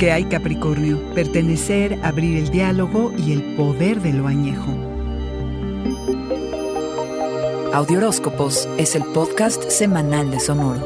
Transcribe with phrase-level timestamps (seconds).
[0.00, 0.98] ¿Qué hay Capricornio?
[1.14, 4.72] Pertenecer, abrir el diálogo y el poder de lo añejo.
[7.74, 10.80] Audioróscopos es el podcast semanal de Sonoro.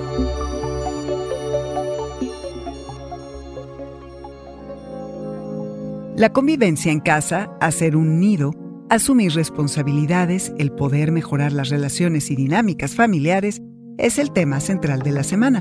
[6.17, 8.51] La convivencia en casa, hacer un nido,
[8.91, 13.63] asumir responsabilidades, el poder mejorar las relaciones y dinámicas familiares
[13.97, 15.61] es el tema central de la semana.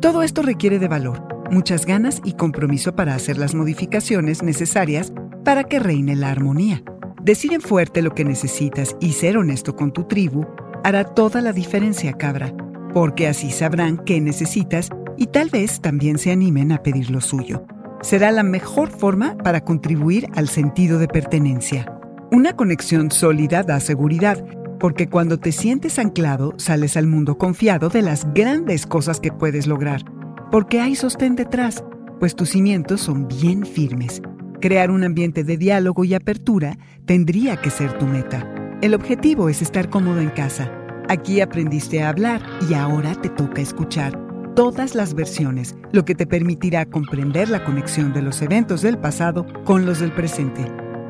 [0.00, 5.12] Todo esto requiere de valor muchas ganas y compromiso para hacer las modificaciones necesarias
[5.44, 6.82] para que reine la armonía.
[7.22, 10.46] Decir en fuerte lo que necesitas y ser honesto con tu tribu
[10.84, 12.54] hará toda la diferencia, cabra,
[12.92, 17.64] porque así sabrán qué necesitas y tal vez también se animen a pedir lo suyo.
[18.02, 21.92] Será la mejor forma para contribuir al sentido de pertenencia.
[22.30, 24.44] Una conexión sólida da seguridad,
[24.78, 29.66] porque cuando te sientes anclado sales al mundo confiado de las grandes cosas que puedes
[29.66, 30.04] lograr
[30.50, 31.84] porque hay sostén detrás,
[32.20, 34.22] pues tus cimientos son bien firmes.
[34.60, 38.52] Crear un ambiente de diálogo y apertura tendría que ser tu meta.
[38.80, 40.70] El objetivo es estar cómodo en casa.
[41.08, 44.18] Aquí aprendiste a hablar y ahora te toca escuchar
[44.54, 49.46] todas las versiones, lo que te permitirá comprender la conexión de los eventos del pasado
[49.64, 50.64] con los del presente.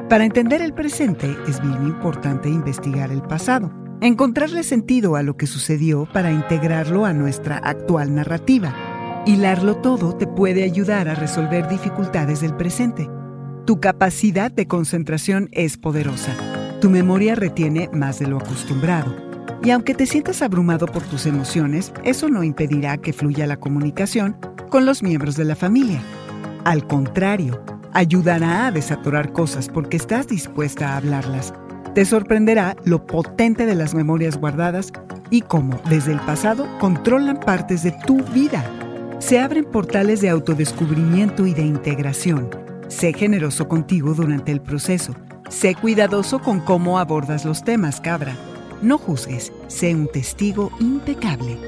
[0.08, 5.46] Para entender el presente es bien importante investigar el pasado, encontrarle sentido a lo que
[5.46, 8.74] sucedió para integrarlo a nuestra actual narrativa
[9.26, 13.10] Hilarlo todo te puede ayudar a resolver dificultades del presente.
[13.64, 16.30] Tu capacidad de concentración es poderosa.
[16.80, 19.12] Tu memoria retiene más de lo acostumbrado.
[19.64, 24.36] Y aunque te sientas abrumado por tus emociones, eso no impedirá que fluya la comunicación
[24.70, 26.00] con los miembros de la familia.
[26.64, 27.60] Al contrario,
[27.94, 31.52] ayudará a desatorar cosas porque estás dispuesta a hablarlas.
[31.96, 34.92] Te sorprenderá lo potente de las memorias guardadas
[35.30, 38.64] y cómo desde el pasado controlan partes de tu vida
[39.18, 42.50] se abren portales de autodescubrimiento y de integración.
[42.88, 45.14] Sé generoso contigo durante el proceso.
[45.48, 48.36] Sé cuidadoso con cómo abordas los temas, cabra.
[48.82, 51.58] No juzgues, sé un testigo impecable.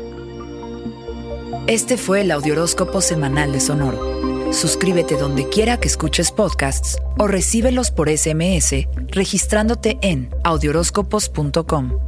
[1.67, 4.53] Este fue el Audioróscopo Semanal de Sonoro.
[4.53, 12.08] Suscríbete donde quiera que escuches podcasts o recíbelos por SMS registrándote en audioróscopos.com.